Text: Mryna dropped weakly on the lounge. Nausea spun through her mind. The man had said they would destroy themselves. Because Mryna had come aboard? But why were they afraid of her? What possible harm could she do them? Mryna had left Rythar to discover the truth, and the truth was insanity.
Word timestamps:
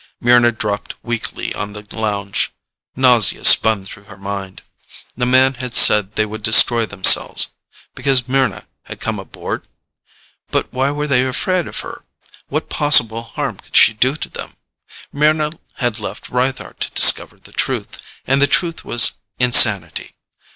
Mryna 0.19 0.57
dropped 0.57 0.95
weakly 1.03 1.53
on 1.53 1.73
the 1.73 1.85
lounge. 1.95 2.49
Nausea 2.95 3.45
spun 3.45 3.85
through 3.85 4.05
her 4.05 4.17
mind. 4.17 4.63
The 5.15 5.27
man 5.27 5.53
had 5.53 5.75
said 5.75 6.15
they 6.15 6.25
would 6.25 6.41
destroy 6.41 6.87
themselves. 6.87 7.49
Because 7.93 8.23
Mryna 8.27 8.65
had 8.85 8.99
come 8.99 9.19
aboard? 9.19 9.67
But 10.49 10.73
why 10.73 10.89
were 10.89 11.05
they 11.05 11.23
afraid 11.27 11.67
of 11.67 11.81
her? 11.81 12.03
What 12.47 12.67
possible 12.67 13.21
harm 13.21 13.57
could 13.59 13.75
she 13.75 13.93
do 13.93 14.13
them? 14.15 14.55
Mryna 15.13 15.59
had 15.75 15.99
left 15.99 16.31
Rythar 16.31 16.79
to 16.79 16.89
discover 16.89 17.37
the 17.37 17.51
truth, 17.51 17.99
and 18.25 18.41
the 18.41 18.47
truth 18.47 18.83
was 18.83 19.11
insanity. 19.37 20.15